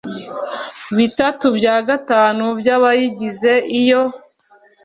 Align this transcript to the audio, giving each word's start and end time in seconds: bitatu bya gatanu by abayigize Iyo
bitatu 0.97 1.45
bya 1.57 1.75
gatanu 1.87 2.43
by 2.59 2.67
abayigize 2.75 3.53
Iyo 3.79 4.01